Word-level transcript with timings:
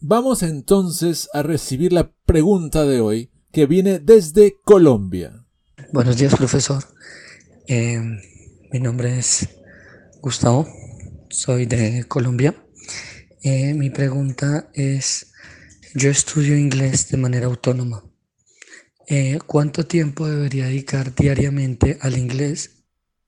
Vamos 0.00 0.42
entonces 0.42 1.28
a 1.32 1.42
recibir 1.42 1.92
la 1.92 2.12
pregunta 2.24 2.84
de 2.84 3.00
hoy 3.00 3.30
que 3.52 3.66
viene 3.66 3.98
desde 3.98 4.56
Colombia. 4.64 5.44
Buenos 5.92 6.16
días, 6.16 6.34
profesor. 6.34 6.82
Eh, 7.66 8.00
mi 8.72 8.80
nombre 8.80 9.18
es 9.18 9.48
Gustavo, 10.20 10.66
soy 11.30 11.66
de 11.66 12.04
Colombia. 12.08 12.54
Eh, 13.42 13.74
mi 13.74 13.90
pregunta 13.90 14.70
es, 14.74 15.32
yo 15.94 16.10
estudio 16.10 16.56
inglés 16.56 17.08
de 17.10 17.16
manera 17.16 17.46
autónoma. 17.46 18.05
Eh, 19.08 19.38
¿Cuánto 19.46 19.86
tiempo 19.86 20.26
debería 20.26 20.66
dedicar 20.66 21.14
diariamente 21.14 21.96
al 22.00 22.18
inglés? 22.18 22.82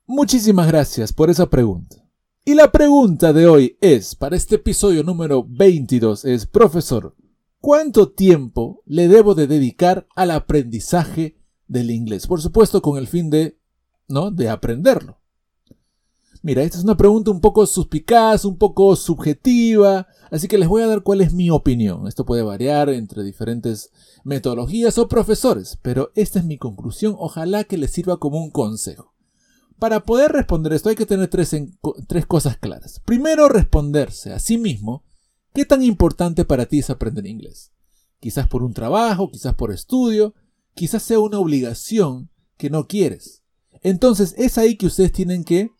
Muchísimas 0.06 0.66
gracias 0.66 1.12
por 1.12 1.30
esa 1.30 1.48
pregunta. 1.48 2.04
Y 2.44 2.54
la 2.54 2.72
pregunta 2.72 3.32
de 3.32 3.46
hoy 3.46 3.78
es, 3.80 4.16
para 4.16 4.34
este 4.34 4.56
episodio 4.56 5.04
número 5.04 5.46
22, 5.48 6.24
es, 6.24 6.46
profesor, 6.46 7.14
¿cuánto 7.60 8.10
tiempo 8.10 8.82
le 8.86 9.06
debo 9.06 9.36
de 9.36 9.46
dedicar 9.46 10.08
al 10.16 10.32
aprendizaje 10.32 11.36
del 11.68 11.92
inglés? 11.92 12.26
Por 12.26 12.42
supuesto, 12.42 12.82
con 12.82 12.98
el 12.98 13.06
fin 13.06 13.30
de, 13.30 13.56
¿no? 14.08 14.32
De 14.32 14.48
aprenderlo. 14.48 15.20
Mira, 16.42 16.62
esta 16.62 16.78
es 16.78 16.84
una 16.84 16.96
pregunta 16.96 17.30
un 17.30 17.40
poco 17.40 17.66
suspicaz, 17.66 18.44
un 18.44 18.58
poco 18.58 18.94
subjetiva, 18.94 20.06
así 20.30 20.46
que 20.46 20.58
les 20.58 20.68
voy 20.68 20.82
a 20.82 20.86
dar 20.86 21.02
cuál 21.02 21.20
es 21.20 21.32
mi 21.32 21.50
opinión. 21.50 22.06
Esto 22.06 22.24
puede 22.24 22.42
variar 22.42 22.90
entre 22.90 23.24
diferentes 23.24 23.90
metodologías 24.24 24.98
o 24.98 25.08
profesores, 25.08 25.78
pero 25.82 26.12
esta 26.14 26.38
es 26.38 26.44
mi 26.44 26.58
conclusión, 26.58 27.16
ojalá 27.18 27.64
que 27.64 27.78
les 27.78 27.90
sirva 27.90 28.18
como 28.18 28.38
un 28.38 28.50
consejo. 28.50 29.14
Para 29.78 30.04
poder 30.04 30.32
responder 30.32 30.72
esto 30.72 30.88
hay 30.88 30.96
que 30.96 31.06
tener 31.06 31.28
tres, 31.28 31.54
cosas 32.26 32.56
claras. 32.56 33.00
Primero, 33.04 33.48
responderse 33.48 34.32
a 34.32 34.40
sí 34.40 34.58
mismo 34.58 35.04
qué 35.54 35.64
tan 35.64 35.82
importante 35.82 36.44
para 36.44 36.66
ti 36.66 36.80
es 36.80 36.90
aprender 36.90 37.26
inglés. 37.26 37.72
Quizás 38.20 38.48
por 38.48 38.64
un 38.64 38.74
trabajo, 38.74 39.30
quizás 39.30 39.54
por 39.54 39.72
estudio, 39.72 40.34
quizás 40.74 41.04
sea 41.04 41.20
una 41.20 41.38
obligación 41.38 42.30
que 42.56 42.70
no 42.70 42.88
quieres. 42.88 43.44
Entonces 43.82 44.34
es 44.36 44.58
ahí 44.58 44.76
que 44.76 44.86
ustedes 44.86 45.12
tienen 45.12 45.44
que 45.44 45.70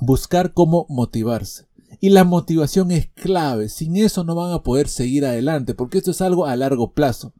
buscar 0.00 0.52
cómo 0.52 0.86
motivarse. 0.88 1.66
Y 2.00 2.10
la 2.10 2.24
motivación 2.24 2.90
es 2.90 3.08
clave, 3.08 3.68
sin 3.68 3.96
eso 3.96 4.24
no 4.24 4.34
van 4.34 4.52
a 4.52 4.62
poder 4.62 4.88
seguir 4.88 5.24
adelante, 5.24 5.74
porque 5.74 5.98
esto 5.98 6.10
es 6.10 6.20
algo 6.20 6.46
a 6.46 6.56
largo 6.56 6.92
plazo. 6.92 7.32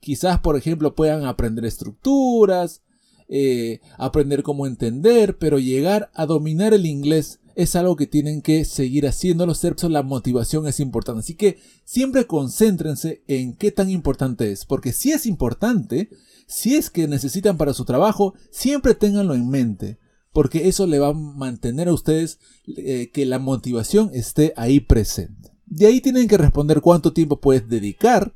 Quizás, 0.00 0.38
por 0.40 0.56
ejemplo, 0.56 0.94
puedan 0.94 1.24
aprender 1.24 1.64
estructuras, 1.64 2.82
eh, 3.28 3.80
aprender 3.96 4.42
cómo 4.42 4.66
entender, 4.66 5.38
pero 5.38 5.58
llegar 5.58 6.10
a 6.14 6.26
dominar 6.26 6.72
el 6.74 6.86
inglés 6.86 7.40
es 7.56 7.74
algo 7.74 7.96
que 7.96 8.06
tienen 8.06 8.40
que 8.40 8.64
seguir 8.64 9.06
haciéndolo. 9.06 9.52
Por 9.52 9.90
la 9.90 10.04
motivación 10.04 10.68
es 10.68 10.78
importante. 10.78 11.20
Así 11.20 11.34
que 11.34 11.58
siempre 11.84 12.26
concéntrense 12.26 13.24
en 13.26 13.54
qué 13.54 13.72
tan 13.72 13.90
importante 13.90 14.52
es, 14.52 14.64
porque 14.64 14.92
si 14.92 15.10
es 15.10 15.26
importante, 15.26 16.08
si 16.46 16.76
es 16.76 16.88
que 16.88 17.08
necesitan 17.08 17.56
para 17.56 17.74
su 17.74 17.84
trabajo, 17.84 18.34
siempre 18.52 18.94
ténganlo 18.94 19.34
en 19.34 19.48
mente 19.48 19.98
porque 20.32 20.68
eso 20.68 20.86
le 20.86 20.98
va 20.98 21.08
a 21.08 21.12
mantener 21.12 21.88
a 21.88 21.94
ustedes 21.94 22.38
eh, 22.66 23.10
que 23.12 23.26
la 23.26 23.38
motivación 23.38 24.10
esté 24.12 24.52
ahí 24.56 24.80
presente. 24.80 25.52
De 25.66 25.86
ahí 25.86 26.00
tienen 26.00 26.28
que 26.28 26.38
responder 26.38 26.80
cuánto 26.80 27.12
tiempo 27.12 27.40
puedes 27.40 27.68
dedicar, 27.68 28.34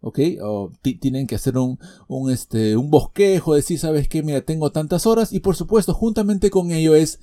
¿ok? 0.00 0.18
O 0.42 0.70
tienen 1.00 1.26
que 1.26 1.34
hacer 1.34 1.58
un, 1.58 1.78
un, 2.06 2.30
este, 2.30 2.76
un 2.76 2.90
bosquejo, 2.90 3.54
decir, 3.54 3.78
¿sabes 3.78 4.08
qué? 4.08 4.22
Mira, 4.22 4.42
tengo 4.42 4.70
tantas 4.70 5.06
horas 5.06 5.32
y 5.32 5.40
por 5.40 5.56
supuesto, 5.56 5.94
juntamente 5.94 6.50
con 6.50 6.70
ello 6.70 6.94
es 6.94 7.18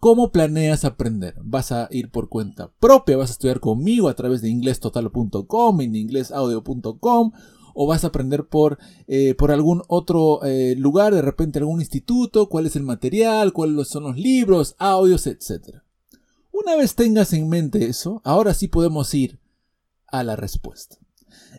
¿Cómo 0.00 0.30
planeas 0.30 0.84
aprender? 0.84 1.34
¿Vas 1.42 1.72
a 1.72 1.88
ir 1.90 2.12
por 2.12 2.28
cuenta 2.28 2.72
propia? 2.78 3.16
¿Vas 3.16 3.30
a 3.30 3.32
estudiar 3.32 3.58
conmigo 3.58 4.08
a 4.08 4.14
través 4.14 4.42
de 4.42 4.48
inglestotal.com, 4.48 5.80
en 5.80 5.96
inglesaudio.com 5.96 7.32
o 7.80 7.86
vas 7.86 8.02
a 8.02 8.08
aprender 8.08 8.48
por, 8.48 8.76
eh, 9.06 9.36
por 9.36 9.52
algún 9.52 9.84
otro 9.86 10.42
eh, 10.42 10.74
lugar, 10.76 11.14
de 11.14 11.22
repente 11.22 11.60
algún 11.60 11.78
instituto, 11.78 12.48
cuál 12.48 12.66
es 12.66 12.74
el 12.74 12.82
material, 12.82 13.52
cuáles 13.52 13.86
son 13.86 14.02
los 14.02 14.16
libros, 14.16 14.74
audios, 14.80 15.28
etc. 15.28 15.76
Una 16.50 16.74
vez 16.74 16.96
tengas 16.96 17.32
en 17.34 17.48
mente 17.48 17.86
eso, 17.86 18.20
ahora 18.24 18.52
sí 18.52 18.66
podemos 18.66 19.14
ir 19.14 19.38
a 20.08 20.24
la 20.24 20.34
respuesta. 20.34 20.98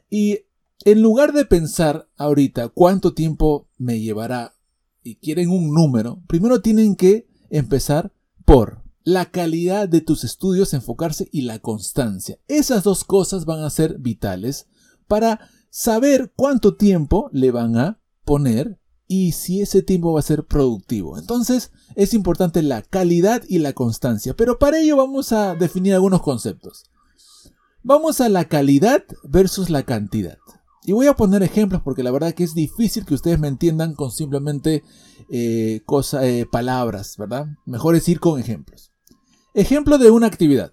Y 0.10 0.40
en 0.84 1.02
lugar 1.02 1.32
de 1.32 1.46
pensar 1.46 2.10
ahorita 2.18 2.68
cuánto 2.68 3.14
tiempo 3.14 3.70
me 3.78 4.02
llevará 4.02 4.56
y 5.02 5.16
quieren 5.16 5.50
un 5.50 5.74
número, 5.74 6.22
primero 6.28 6.62
tienen 6.62 6.98
que 6.98 7.30
empezar 7.50 8.12
por 8.44 8.84
la 9.06 9.32
calidad 9.32 9.88
de 9.88 10.02
tus 10.02 10.26
estudios, 10.26 10.74
enfocarse 10.74 11.30
y 11.32 11.44
la 11.44 11.60
constancia. 11.60 12.40
Esas 12.50 12.84
dos 12.84 13.06
cosas 13.06 13.46
van 13.46 13.64
a 13.64 13.70
ser 13.70 14.00
vitales 14.00 14.68
para 15.08 15.40
saber 15.70 16.32
cuánto 16.36 16.76
tiempo 16.76 17.30
le 17.32 17.52
van 17.52 17.78
a 17.78 18.00
poner 18.26 18.80
y 19.08 19.32
si 19.32 19.62
ese 19.62 19.82
tiempo 19.82 20.14
va 20.14 20.20
a 20.20 20.24
ser 20.24 20.46
productivo. 20.46 21.18
Entonces 21.18 21.72
es 21.96 22.14
importante 22.14 22.62
la 22.62 22.82
calidad 22.84 23.44
y 23.48 23.58
la 23.58 23.74
constancia, 23.74 24.36
pero 24.36 24.60
para 24.60 24.80
ello 24.80 24.98
vamos 24.98 25.32
a 25.32 25.56
definir 25.56 25.94
algunos 25.94 26.22
conceptos. 26.22 26.86
Vamos 27.82 28.22
a 28.22 28.30
la 28.30 28.46
calidad 28.46 29.04
versus 29.24 29.70
la 29.70 29.84
cantidad. 29.84 30.38
Y 30.84 30.92
voy 30.92 31.08
a 31.08 31.16
poner 31.16 31.44
ejemplos 31.44 31.82
porque 31.82 32.04
la 32.04 32.12
verdad 32.12 32.34
que 32.34 32.44
es 32.44 32.54
difícil 32.54 33.06
que 33.06 33.14
ustedes 33.14 33.40
me 33.40 33.48
entiendan 33.48 33.96
con 33.96 34.12
simplemente 34.12 34.84
eh, 35.30 35.82
eh, 36.22 36.46
palabras, 36.52 37.16
¿verdad? 37.18 37.48
Mejor 37.66 37.96
es 37.96 38.08
ir 38.10 38.20
con 38.20 38.40
ejemplos. 38.40 38.92
Ejemplo 39.54 39.98
de 39.98 40.12
una 40.12 40.28
actividad. 40.28 40.72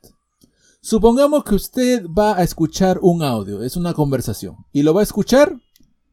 Supongamos 0.87 1.43
que 1.43 1.57
usted 1.57 2.07
va 2.07 2.39
a 2.39 2.45
escuchar 2.45 3.01
un 3.03 3.25
audio, 3.25 3.61
es 3.65 3.77
una 3.77 3.93
conversación, 3.93 4.55
y 4.73 4.85
lo 4.85 4.95
va 4.95 5.01
a 5.01 5.03
escuchar 5.03 5.61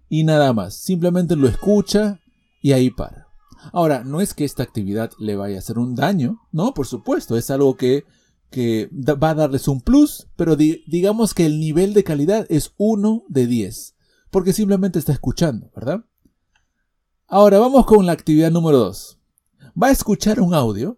y 0.09 0.23
nada 0.23 0.51
más, 0.51 0.73
simplemente 0.73 1.35
lo 1.35 1.47
escucha 1.47 2.21
y 2.59 2.71
ahí 2.71 2.89
para. 2.89 3.27
Ahora, 3.71 4.03
no 4.03 4.19
es 4.19 4.33
que 4.33 4.45
esta 4.45 4.63
actividad 4.63 5.11
le 5.19 5.35
vaya 5.35 5.57
a 5.57 5.59
hacer 5.59 5.77
un 5.77 5.93
daño, 5.93 6.41
no, 6.51 6.73
por 6.73 6.87
supuesto, 6.87 7.37
es 7.37 7.51
algo 7.51 7.77
que, 7.77 8.05
que 8.49 8.89
va 8.91 9.29
a 9.29 9.35
darles 9.35 9.67
un 9.67 9.79
plus, 9.79 10.27
pero 10.35 10.55
digamos 10.55 11.35
que 11.35 11.45
el 11.45 11.59
nivel 11.59 11.93
de 11.93 12.03
calidad 12.03 12.47
es 12.49 12.73
1 12.77 13.25
de 13.27 13.45
10, 13.45 13.95
porque 14.31 14.53
simplemente 14.53 14.97
está 14.97 15.11
escuchando, 15.11 15.69
¿verdad? 15.75 16.03
Ahora 17.27 17.59
vamos 17.59 17.85
con 17.85 18.07
la 18.07 18.13
actividad 18.13 18.49
número 18.49 18.79
2. 18.79 19.19
Va 19.79 19.89
a 19.89 19.91
escuchar 19.91 20.39
un 20.39 20.55
audio 20.55 20.97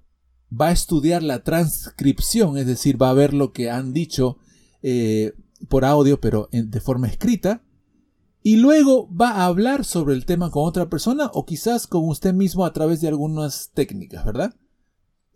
va 0.51 0.67
a 0.67 0.71
estudiar 0.71 1.23
la 1.23 1.43
transcripción, 1.43 2.57
es 2.57 2.65
decir, 2.65 3.01
va 3.01 3.09
a 3.09 3.13
ver 3.13 3.33
lo 3.33 3.51
que 3.51 3.69
han 3.69 3.93
dicho 3.93 4.37
eh, 4.81 5.33
por 5.69 5.85
audio, 5.85 6.19
pero 6.19 6.49
de 6.51 6.79
forma 6.79 7.07
escrita, 7.07 7.63
y 8.43 8.57
luego 8.57 9.09
va 9.13 9.31
a 9.31 9.45
hablar 9.45 9.85
sobre 9.85 10.13
el 10.13 10.25
tema 10.25 10.51
con 10.51 10.67
otra 10.67 10.89
persona 10.89 11.31
o 11.33 11.45
quizás 11.45 11.87
con 11.87 12.07
usted 12.07 12.33
mismo 12.33 12.63
a 12.65 12.73
través 12.73 13.01
de 13.01 13.07
algunas 13.07 13.71
técnicas, 13.73 14.23
¿verdad? 14.23 14.55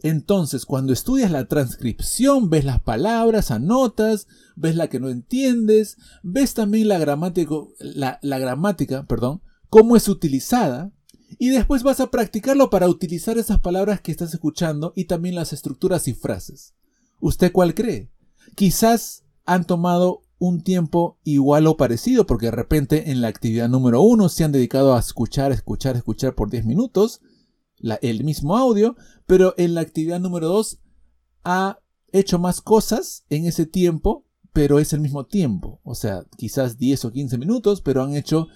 Entonces, 0.02 0.66
cuando 0.66 0.94
estudias 0.94 1.32
la 1.32 1.48
transcripción, 1.48 2.50
ves 2.50 2.64
las 2.64 2.80
palabras, 2.80 3.52
anotas, 3.52 4.28
ves 4.56 4.76
la 4.76 4.88
que 4.88 5.00
no 5.00 5.10
entiendes, 5.10 5.98
ves 6.24 6.54
también 6.54 6.88
la 6.88 7.00
la 7.00 8.40
gramática, 8.40 9.06
perdón, 9.08 9.42
cómo 9.70 9.96
es 9.96 10.08
utilizada, 10.08 10.94
y 11.40 11.50
después 11.50 11.82
vas 11.82 12.00
a 12.02 12.12
practicarlo 12.12 12.70
para 12.70 12.88
utilizar 12.88 13.40
esas 13.40 13.60
palabras 13.60 14.02
que 14.02 14.12
estás 14.12 14.34
escuchando 14.34 14.94
y 14.96 15.06
también 15.06 15.34
las 15.34 15.54
estructuras 15.54 16.08
y 16.08 16.14
frases. 16.14 16.76
¿Usted 17.20 17.52
cuál 17.52 17.74
cree? 17.74 18.12
Quizás 18.56 19.24
han 19.46 19.66
tomado 19.66 20.22
un 20.38 20.62
tiempo 20.62 21.18
igual 21.24 21.66
o 21.68 21.78
parecido, 21.78 22.28
porque 22.28 22.48
de 22.48 22.52
repente 22.52 23.12
en 23.12 23.22
la 23.22 23.30
actividad 23.30 23.70
número 23.70 24.02
uno 24.02 24.30
se 24.30 24.44
han 24.44 24.52
dedicado 24.52 24.94
a 24.94 25.00
escuchar, 25.00 25.52
escuchar, 25.52 25.96
escuchar 25.96 26.36
por 26.36 26.52
10 26.52 26.66
minutos 26.66 27.22
el 28.02 28.24
mismo 28.24 28.58
audio, 28.58 28.96
pero 29.26 29.54
en 29.58 29.74
la 29.74 29.82
actividad 29.82 30.20
número 30.20 30.48
2 30.50 30.80
ha 31.46 31.80
hecho 32.12 32.38
más 32.38 32.62
cosas 32.62 33.26
en 33.30 33.46
ese 33.46 33.66
tiempo, 33.66 34.26
pero 34.52 34.80
es 34.80 34.94
el 34.94 35.00
mismo 35.00 35.26
tiempo. 35.26 35.80
O 35.84 35.96
sea, 35.96 36.26
quizás 36.38 36.78
10 36.78 37.06
o 37.06 37.12
15 37.12 37.38
minutos, 37.38 37.82
pero 37.82 38.04
han 38.04 38.16
hecho, 38.16 38.48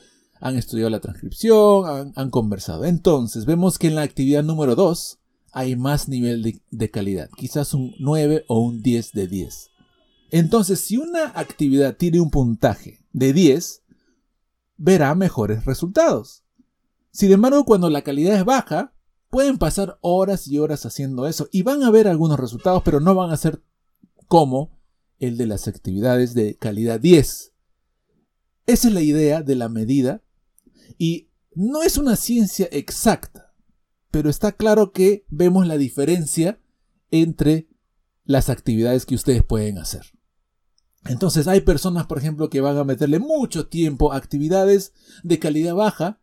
han 0.43 0.57
estudiado 0.57 0.89
la 0.89 0.99
transcripción, 0.99 2.11
han, 2.15 2.29
conversado. 2.29 2.83
Entonces, 2.83 3.45
vemos 3.45 3.79
que 3.79 3.87
en 3.87 3.95
la 3.95 4.01
actividad 4.01 4.43
número 4.43 4.75
2 4.75 5.17
hay 5.53 5.77
más 5.77 6.09
nivel 6.09 6.43
de, 6.43 6.61
de 6.69 6.91
calidad, 6.91 7.29
quizás 7.37 7.73
un 7.73 7.95
9 7.97 8.43
o 8.49 8.59
un 8.59 8.83
10 8.83 9.13
de 9.13 9.27
10. 9.27 9.69
Entonces, 10.31 10.81
si 10.81 10.97
una 10.97 11.27
actividad 11.27 11.95
tiene 11.95 12.19
un 12.19 12.29
puntaje 12.29 12.99
de 13.13 13.31
10, 13.31 13.83
verá 14.75 15.15
mejores 15.15 15.63
resultados. 15.63 16.43
Sin 17.11 17.31
embargo, 17.31 17.63
cuando 17.63 17.89
la 17.89 18.01
calidad 18.01 18.35
es 18.35 18.43
baja, 18.43 18.93
pueden 19.29 19.57
pasar 19.57 19.97
horas 20.01 20.45
y 20.49 20.59
horas 20.59 20.85
haciendo 20.85 21.25
eso 21.25 21.47
y 21.53 21.63
van 21.63 21.83
a 21.83 21.89
ver 21.89 22.09
algunos 22.09 22.37
resultados, 22.37 22.83
pero 22.83 22.99
no 22.99 23.15
van 23.15 23.31
a 23.31 23.37
ser 23.37 23.63
como 24.27 24.77
el 25.19 25.37
de 25.37 25.45
las 25.45 25.69
actividades 25.69 26.33
de 26.33 26.57
calidad 26.57 26.99
10. 26.99 27.53
Esa 28.65 28.87
es 28.89 28.93
la 28.93 29.01
idea 29.01 29.41
de 29.41 29.55
la 29.55 29.69
medida 29.69 30.21
y 30.97 31.29
no 31.55 31.83
es 31.83 31.97
una 31.97 32.15
ciencia 32.15 32.67
exacta, 32.71 33.53
pero 34.11 34.29
está 34.29 34.51
claro 34.51 34.91
que 34.91 35.25
vemos 35.29 35.67
la 35.67 35.77
diferencia 35.77 36.59
entre 37.11 37.67
las 38.25 38.49
actividades 38.49 39.05
que 39.05 39.15
ustedes 39.15 39.43
pueden 39.43 39.77
hacer. 39.77 40.13
Entonces 41.05 41.47
hay 41.47 41.61
personas, 41.61 42.07
por 42.07 42.17
ejemplo, 42.17 42.49
que 42.49 42.61
van 42.61 42.77
a 42.77 42.83
meterle 42.83 43.19
mucho 43.19 43.67
tiempo 43.67 44.13
a 44.13 44.17
actividades 44.17 44.93
de 45.23 45.39
calidad 45.39 45.75
baja, 45.75 46.19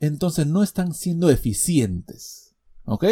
entonces 0.00 0.46
no 0.46 0.62
están 0.62 0.94
siendo 0.94 1.30
eficientes. 1.30 2.54
¿Ok? 2.84 3.04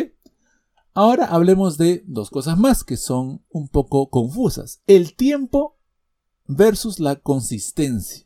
Ahora 0.92 1.26
hablemos 1.26 1.76
de 1.78 2.04
dos 2.06 2.30
cosas 2.30 2.58
más 2.58 2.84
que 2.84 2.96
son 2.96 3.42
un 3.50 3.68
poco 3.68 4.08
confusas. 4.08 4.82
El 4.86 5.14
tiempo 5.14 5.76
versus 6.46 7.00
la 7.00 7.16
consistencia. 7.16 8.25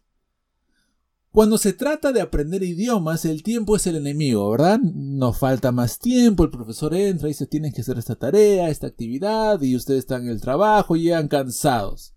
Cuando 1.33 1.59
se 1.59 1.73
trata 1.73 2.11
de 2.13 2.21
aprender 2.21 2.65
idiomas, 2.65 3.25
el 3.25 3.45
tiempo 3.45 3.77
es 3.77 3.87
el 3.87 3.95
enemigo, 3.95 4.51
¿verdad? 4.51 4.81
Nos 4.81 5.39
falta 5.39 5.71
más 5.71 6.01
tiempo, 6.01 6.43
el 6.43 6.51
profesor 6.51 6.93
entra 6.93 7.29
y 7.29 7.31
dice 7.31 7.47
tienen 7.47 7.73
que 7.73 7.83
hacer 7.83 7.99
esta 7.99 8.17
tarea, 8.17 8.69
esta 8.69 8.89
actividad, 8.89 9.63
y 9.63 9.77
ustedes 9.77 10.01
están 10.01 10.23
en 10.23 10.31
el 10.31 10.41
trabajo 10.41 10.97
y 10.97 11.03
llegan 11.03 11.29
cansados. 11.29 12.15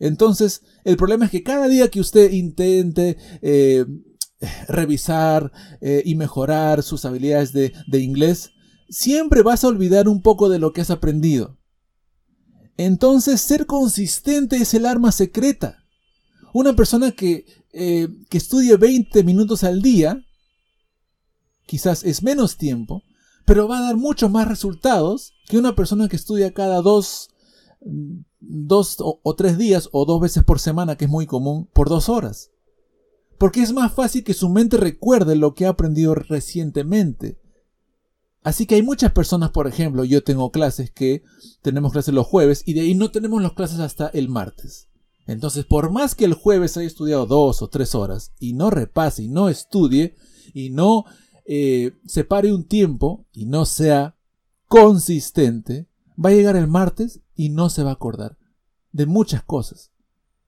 Entonces, 0.00 0.62
el 0.82 0.96
problema 0.96 1.26
es 1.26 1.30
que 1.30 1.44
cada 1.44 1.68
día 1.68 1.88
que 1.88 2.00
usted 2.00 2.32
intente 2.32 3.16
eh, 3.42 3.86
revisar 4.66 5.52
eh, 5.80 6.02
y 6.04 6.16
mejorar 6.16 6.82
sus 6.82 7.04
habilidades 7.04 7.52
de, 7.52 7.72
de 7.86 8.00
inglés, 8.00 8.50
siempre 8.88 9.42
vas 9.42 9.62
a 9.62 9.68
olvidar 9.68 10.08
un 10.08 10.20
poco 10.20 10.48
de 10.48 10.58
lo 10.58 10.72
que 10.72 10.80
has 10.80 10.90
aprendido. 10.90 11.60
Entonces, 12.76 13.40
ser 13.40 13.66
consistente 13.66 14.56
es 14.56 14.74
el 14.74 14.86
arma 14.86 15.12
secreta. 15.12 15.81
Una 16.52 16.74
persona 16.74 17.12
que, 17.12 17.46
eh, 17.72 18.08
que 18.28 18.38
estudie 18.38 18.76
20 18.76 19.24
minutos 19.24 19.64
al 19.64 19.82
día, 19.82 20.24
quizás 21.66 22.04
es 22.04 22.22
menos 22.22 22.56
tiempo, 22.56 23.02
pero 23.44 23.68
va 23.68 23.78
a 23.78 23.82
dar 23.82 23.96
muchos 23.96 24.30
más 24.30 24.48
resultados 24.48 25.32
que 25.48 25.58
una 25.58 25.74
persona 25.74 26.08
que 26.08 26.16
estudia 26.16 26.52
cada 26.52 26.82
dos 26.82 27.30
dos 28.40 28.96
o, 29.00 29.34
tres 29.34 29.58
días 29.58 29.88
o 29.92 30.04
dos 30.04 30.20
veces 30.20 30.44
por 30.44 30.58
semana, 30.58 30.96
que 30.96 31.06
es 31.06 31.10
muy 31.10 31.26
común, 31.26 31.68
por 31.72 31.88
dos 31.88 32.08
horas. 32.08 32.50
Porque 33.38 33.62
es 33.62 33.72
más 33.72 33.92
fácil 33.92 34.24
que 34.24 34.34
su 34.34 34.48
mente 34.48 34.76
recuerde 34.76 35.36
lo 35.36 35.54
que 35.54 35.66
ha 35.66 35.70
aprendido 35.70 36.14
recientemente. 36.14 37.38
Así 38.42 38.66
que 38.66 38.76
hay 38.76 38.82
muchas 38.82 39.12
personas, 39.12 39.50
por 39.50 39.66
ejemplo, 39.66 40.04
yo 40.04 40.22
tengo 40.22 40.50
clases 40.50 40.90
que 40.90 41.22
tenemos 41.62 41.92
clases 41.92 42.14
los 42.14 42.26
jueves 42.26 42.62
y 42.66 42.74
de 42.74 42.80
ahí 42.80 42.94
no 42.94 43.10
tenemos 43.10 43.40
las 43.40 43.52
clases 43.52 43.78
hasta 43.78 44.08
el 44.08 44.28
martes. 44.28 44.88
Entonces, 45.26 45.64
por 45.64 45.90
más 45.90 46.14
que 46.14 46.24
el 46.24 46.34
jueves 46.34 46.76
haya 46.76 46.86
estudiado 46.86 47.26
dos 47.26 47.62
o 47.62 47.68
tres 47.68 47.94
horas 47.94 48.32
y 48.38 48.54
no 48.54 48.70
repase 48.70 49.22
y 49.22 49.28
no 49.28 49.48
estudie 49.48 50.16
y 50.52 50.70
no 50.70 51.04
eh, 51.44 51.92
separe 52.06 52.52
un 52.52 52.64
tiempo 52.64 53.26
y 53.32 53.46
no 53.46 53.64
sea 53.64 54.16
consistente, 54.68 55.88
va 56.22 56.30
a 56.30 56.34
llegar 56.34 56.56
el 56.56 56.66
martes 56.66 57.20
y 57.34 57.50
no 57.50 57.70
se 57.70 57.82
va 57.82 57.90
a 57.90 57.94
acordar 57.94 58.36
de 58.90 59.06
muchas 59.06 59.42
cosas. 59.42 59.92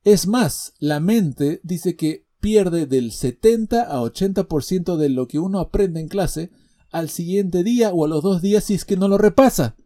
Es 0.03 0.27
más, 0.27 0.75
la 0.79 1.01
mente 1.01 1.61
dice 1.63 1.97
que 1.97 2.27
pierde 2.41 2.87
del 2.87 3.13
70 3.13 3.83
a 3.83 4.01
80% 4.03 4.97
de 4.97 5.09
lo 5.09 5.27
que 5.29 5.39
uno 5.39 5.61
aprende 5.61 6.01
en 6.01 6.09
clase 6.09 6.51
al 6.91 7.09
siguiente 7.09 7.65
día 7.65 7.91
o 7.93 8.05
a 8.05 8.09
los 8.09 8.23
dos 8.23 8.43
días 8.43 8.65
si 8.65 8.75
es 8.75 8.85
que 8.85 8.97
no 8.97 9.09
lo 9.09 9.19
repasa. 9.19 9.77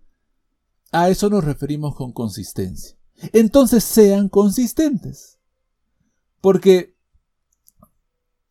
A 0.91 1.09
eso 1.09 1.31
nos 1.31 1.45
referimos 1.45 1.95
con 1.95 2.13
consistencia. 2.13 2.98
Entonces 3.33 3.85
sean 3.85 4.29
consistentes. 4.29 5.39
Porque 6.41 6.97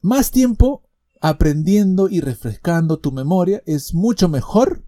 más 0.02 0.32
tiempo 0.32 0.84
aprendiendo 1.22 2.10
y 2.10 2.22
refrescando 2.22 3.00
tu 3.00 3.12
memoria 3.12 3.64
es 3.66 3.94
mucho 3.94 4.30
mejor 4.30 4.86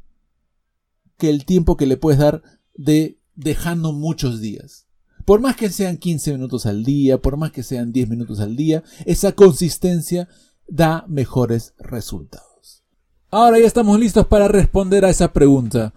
que 1.17 1.29
el 1.29 1.45
tiempo 1.45 1.75
que 1.75 1.85
le 1.85 1.97
puedes 1.97 2.19
dar 2.19 2.43
de 2.75 3.19
dejando 3.35 3.93
muchos 3.93 4.39
días. 4.41 4.87
Por 5.25 5.41
más 5.41 5.55
que 5.55 5.69
sean 5.69 5.97
15 5.97 6.33
minutos 6.33 6.65
al 6.65 6.83
día, 6.83 7.21
por 7.21 7.37
más 7.37 7.51
que 7.51 7.63
sean 7.63 7.91
10 7.91 8.09
minutos 8.09 8.39
al 8.39 8.55
día, 8.55 8.83
esa 9.05 9.33
consistencia 9.33 10.27
da 10.67 11.05
mejores 11.07 11.73
resultados. 11.77 12.83
Ahora 13.31 13.59
ya 13.59 13.67
estamos 13.67 13.99
listos 13.99 14.25
para 14.27 14.47
responder 14.47 15.05
a 15.05 15.09
esa 15.09 15.31
pregunta 15.33 15.93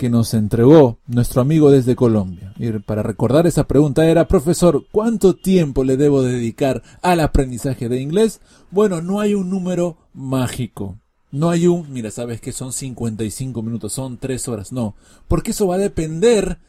que 0.00 0.08
nos 0.08 0.32
entregó 0.32 0.98
nuestro 1.06 1.42
amigo 1.42 1.70
desde 1.70 1.94
Colombia. 1.94 2.54
Y 2.58 2.70
para 2.78 3.02
recordar 3.02 3.46
esa 3.46 3.68
pregunta 3.68 4.08
era, 4.08 4.26
profesor, 4.26 4.86
¿cuánto 4.90 5.36
tiempo 5.36 5.84
le 5.84 5.98
debo 5.98 6.22
dedicar 6.22 6.82
al 7.02 7.20
aprendizaje 7.20 7.90
de 7.90 8.00
inglés? 8.00 8.40
Bueno, 8.70 9.02
no 9.02 9.20
hay 9.20 9.34
un 9.34 9.50
número 9.50 9.98
mágico. 10.14 10.98
No 11.30 11.50
hay 11.50 11.66
un, 11.66 11.92
mira, 11.92 12.10
sabes 12.10 12.40
que 12.40 12.50
son 12.50 12.72
55 12.72 13.60
minutos, 13.60 13.92
son 13.92 14.16
3 14.16 14.48
horas, 14.48 14.72
no, 14.72 14.94
porque 15.28 15.50
eso 15.50 15.66
va 15.66 15.74
a 15.74 15.78
depender 15.78 16.60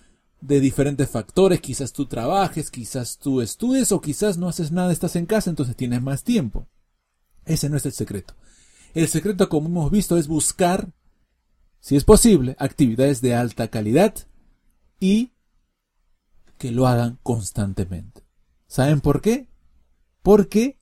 de 0.41 0.59
diferentes 0.59 1.09
factores, 1.09 1.61
quizás 1.61 1.93
tú 1.93 2.07
trabajes, 2.07 2.69
quizás 2.69 3.17
tú 3.17 3.39
estudies 3.39 3.93
o 3.93 4.01
quizás 4.01 4.37
no 4.37 4.49
haces 4.49 4.73
nada, 4.73 4.91
estás 4.91 5.15
en 5.15 5.25
casa, 5.25 5.49
entonces 5.49 5.77
tienes 5.77 6.01
más 6.01 6.25
tiempo. 6.25 6.67
Ese 7.45 7.69
no 7.69 7.77
es 7.77 7.85
el 7.85 7.93
secreto. 7.93 8.33
El 8.93 9.07
secreto, 9.07 9.47
como 9.47 9.69
hemos 9.69 9.89
visto, 9.89 10.17
es 10.17 10.27
buscar, 10.27 10.91
si 11.81 11.95
es 11.95 12.03
posible, 12.03 12.55
actividades 12.59 13.21
de 13.21 13.33
alta 13.33 13.67
calidad 13.67 14.15
y 14.99 15.33
que 16.57 16.71
lo 16.71 16.87
hagan 16.87 17.19
constantemente. 17.23 18.23
¿Saben 18.67 19.01
por 19.01 19.19
qué? 19.21 19.49
Porque 20.21 20.79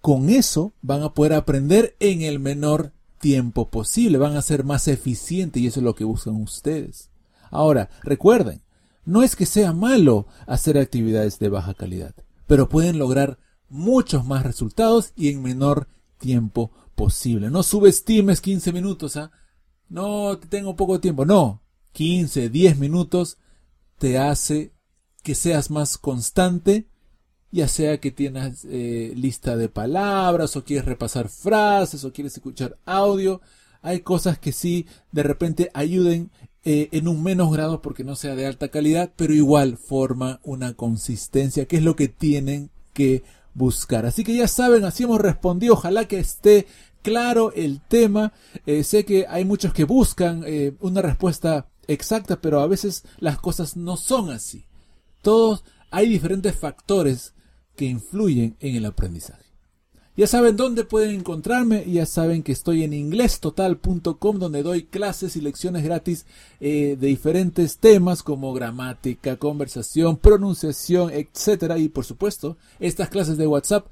con 0.00 0.30
eso 0.30 0.74
van 0.80 1.02
a 1.02 1.12
poder 1.12 1.34
aprender 1.34 1.96
en 1.98 2.22
el 2.22 2.38
menor 2.38 2.92
tiempo 3.18 3.68
posible, 3.68 4.16
van 4.16 4.36
a 4.36 4.42
ser 4.42 4.62
más 4.62 4.86
eficientes 4.86 5.60
y 5.60 5.66
eso 5.66 5.80
es 5.80 5.84
lo 5.84 5.96
que 5.96 6.04
buscan 6.04 6.36
ustedes. 6.36 7.10
Ahora, 7.50 7.90
recuerden, 8.04 8.62
no 9.04 9.24
es 9.24 9.34
que 9.34 9.44
sea 9.44 9.72
malo 9.72 10.28
hacer 10.46 10.78
actividades 10.78 11.40
de 11.40 11.48
baja 11.48 11.74
calidad, 11.74 12.14
pero 12.46 12.68
pueden 12.68 12.98
lograr 12.98 13.40
muchos 13.68 14.24
más 14.24 14.44
resultados 14.44 15.12
y 15.16 15.30
en 15.30 15.42
menor 15.42 15.88
tiempo 16.18 16.70
posible. 16.94 17.50
No 17.50 17.64
subestimes 17.64 18.40
15 18.40 18.72
minutos, 18.72 19.16
¿ah? 19.16 19.32
No, 19.88 20.38
tengo 20.38 20.76
poco 20.76 21.00
tiempo. 21.00 21.24
No, 21.24 21.62
15, 21.92 22.50
10 22.50 22.78
minutos 22.78 23.38
te 23.98 24.18
hace 24.18 24.72
que 25.22 25.34
seas 25.34 25.70
más 25.70 25.98
constante 25.98 26.86
ya 27.50 27.68
sea 27.68 27.98
que 27.98 28.10
tienes 28.10 28.66
eh, 28.68 29.12
lista 29.16 29.56
de 29.56 29.68
palabras 29.68 30.56
o 30.56 30.64
quieres 30.64 30.84
repasar 30.84 31.28
frases 31.28 32.04
o 32.04 32.12
quieres 32.12 32.34
escuchar 32.34 32.76
audio, 32.84 33.40
hay 33.80 34.00
cosas 34.00 34.38
que 34.38 34.52
sí 34.52 34.86
de 35.12 35.22
repente 35.22 35.70
ayuden 35.72 36.30
eh, 36.64 36.88
en 36.92 37.08
un 37.08 37.22
menos 37.22 37.50
grado 37.52 37.80
porque 37.80 38.04
no 38.04 38.16
sea 38.16 38.34
de 38.34 38.46
alta 38.46 38.68
calidad, 38.68 39.12
pero 39.16 39.32
igual 39.32 39.78
forma 39.78 40.40
una 40.42 40.74
consistencia, 40.74 41.66
que 41.66 41.78
es 41.78 41.82
lo 41.82 41.96
que 41.96 42.08
tienen 42.08 42.70
que 42.92 43.22
buscar. 43.54 44.04
Así 44.04 44.24
que 44.24 44.36
ya 44.36 44.48
saben, 44.48 44.84
así 44.84 45.04
hemos 45.04 45.20
respondido, 45.20 45.74
ojalá 45.74 46.06
que 46.06 46.18
esté 46.18 46.66
claro 47.02 47.52
el 47.54 47.80
tema. 47.80 48.32
Eh, 48.66 48.84
sé 48.84 49.04
que 49.04 49.26
hay 49.28 49.44
muchos 49.44 49.72
que 49.72 49.84
buscan 49.84 50.44
una 50.80 51.02
respuesta 51.02 51.68
exacta, 51.86 52.40
pero 52.40 52.60
a 52.60 52.66
veces 52.66 53.04
las 53.18 53.38
cosas 53.38 53.76
no 53.76 53.96
son 53.96 54.30
así. 54.30 54.66
Todos 55.22 55.64
hay 55.90 56.08
diferentes 56.08 56.54
factores 56.54 57.34
que 57.76 57.86
influyen 57.86 58.56
en 58.60 58.76
el 58.76 58.84
aprendizaje. 58.84 59.48
Ya 60.18 60.26
saben 60.26 60.56
dónde 60.56 60.82
pueden 60.82 61.14
encontrarme, 61.14 61.84
ya 61.88 62.04
saben 62.04 62.42
que 62.42 62.50
estoy 62.50 62.82
en 62.82 62.92
inglestotal.com 62.92 64.38
donde 64.40 64.64
doy 64.64 64.82
clases 64.82 65.36
y 65.36 65.40
lecciones 65.40 65.84
gratis 65.84 66.26
eh, 66.58 66.96
de 66.98 67.06
diferentes 67.06 67.78
temas 67.78 68.24
como 68.24 68.52
gramática, 68.52 69.36
conversación, 69.36 70.16
pronunciación, 70.16 71.12
etcétera 71.12 71.78
y 71.78 71.88
por 71.88 72.04
supuesto 72.04 72.56
estas 72.80 73.10
clases 73.10 73.36
de 73.36 73.46
WhatsApp 73.46 73.86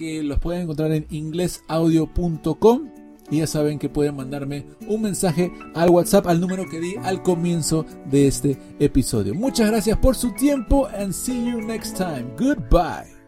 que 0.00 0.22
los 0.22 0.38
pueden 0.38 0.62
encontrar 0.62 0.92
en 0.92 1.06
inglesaudio.com 1.10 2.88
y 3.30 3.38
ya 3.38 3.46
saben 3.46 3.78
que 3.78 3.90
pueden 3.90 4.16
mandarme 4.16 4.64
un 4.88 5.02
mensaje 5.02 5.52
al 5.74 5.90
WhatsApp 5.90 6.26
al 6.26 6.40
número 6.40 6.68
que 6.68 6.80
di 6.80 6.94
al 7.02 7.22
comienzo 7.22 7.84
de 8.10 8.26
este 8.26 8.56
episodio. 8.80 9.34
Muchas 9.34 9.68
gracias 9.68 9.98
por 9.98 10.16
su 10.16 10.32
tiempo 10.32 10.88
and 10.98 11.12
see 11.12 11.44
you 11.44 11.60
next 11.60 11.98
time. 11.98 12.24
Goodbye. 12.38 13.19